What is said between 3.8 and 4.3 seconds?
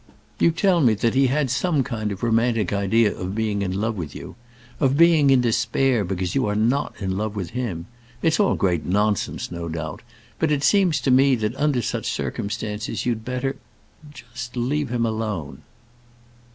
with